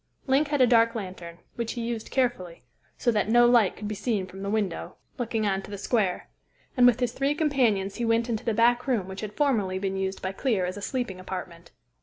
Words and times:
Link 0.25 0.47
had 0.47 0.61
a 0.61 0.65
dark 0.65 0.95
lantern, 0.95 1.37
which 1.53 1.73
he 1.73 1.81
used 1.85 2.09
carefully, 2.09 2.63
so 2.97 3.11
that 3.11 3.29
no 3.29 3.45
light 3.45 3.75
could 3.75 3.87
be 3.87 3.93
seen 3.93 4.25
from 4.25 4.41
the 4.41 4.49
window 4.49 4.95
looking 5.19 5.45
on 5.45 5.61
to 5.61 5.69
the 5.69 5.77
square; 5.77 6.27
and 6.75 6.87
with 6.87 6.99
his 6.99 7.11
three 7.13 7.35
companions 7.35 7.97
he 7.97 8.03
went 8.05 8.27
into 8.27 8.43
the 8.43 8.55
back 8.55 8.87
room 8.87 9.07
which 9.07 9.21
had 9.21 9.37
formerly 9.37 9.77
been 9.77 9.95
used 9.97 10.19
by 10.19 10.31
Clear 10.31 10.65
as 10.65 10.75
a 10.75 10.81
sleeping 10.81 11.19
apartment. 11.19 11.69